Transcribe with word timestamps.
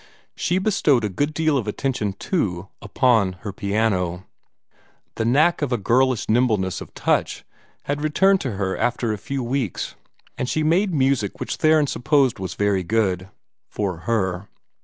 She 0.35 0.57
bestowed 0.57 1.03
a 1.03 1.09
good 1.09 1.31
deal 1.31 1.59
of 1.59 1.67
attention, 1.67 2.13
too, 2.13 2.69
upon 2.81 3.33
her 3.41 3.53
piano. 3.53 4.25
The 5.13 5.25
knack 5.25 5.61
of 5.61 5.71
a 5.71 5.77
girlish 5.77 6.27
nimbleness 6.27 6.81
of 6.81 6.91
touch 6.95 7.45
had 7.83 8.01
returned 8.01 8.41
to 8.41 8.53
her 8.53 8.75
after 8.75 9.13
a 9.13 9.19
few 9.19 9.43
weeks, 9.43 9.93
and 10.39 10.49
she 10.49 10.63
made 10.63 10.91
music 10.91 11.39
which 11.39 11.57
Theron 11.57 11.85
supposed 11.85 12.39
was 12.39 12.55
very 12.55 12.81
good 12.81 13.29
for 13.69 13.97
her. 14.09 14.47